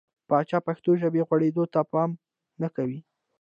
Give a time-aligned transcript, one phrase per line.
[0.27, 2.09] پاچا پښتو ژبې غوړېدو ته پام
[2.61, 2.99] نه کوي.